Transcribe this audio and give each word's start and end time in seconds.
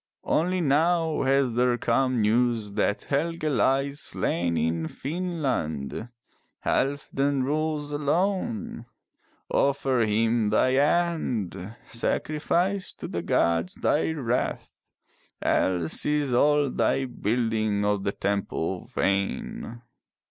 Only 0.23 0.61
now 0.61 1.21
has 1.25 1.53
there 1.53 1.77
come 1.77 2.21
news 2.21 2.71
that 2.71 3.03
Helge 3.03 3.43
lies 3.43 3.99
slain 3.99 4.57
in 4.57 4.87
Finnland. 4.87 6.09
Halfdan 6.65 7.43
rules 7.43 7.91
alone. 7.93 8.87
Offer 9.51 9.99
him 9.99 10.49
thine 10.49 10.75
hand. 10.75 11.75
Sacrifice 11.85 12.93
to 12.93 13.07
the 13.07 13.21
gods 13.21 13.75
thy 13.75 14.09
wrath. 14.13 14.73
Else 15.39 16.03
is 16.07 16.33
all 16.33 16.71
thy 16.71 17.05
building 17.05 17.85
of 17.85 18.03
the 18.03 18.11
temple 18.11 18.87
vain." 18.87 19.83